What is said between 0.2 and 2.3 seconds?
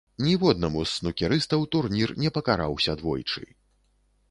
Ніводнаму з снукерыстаў турнір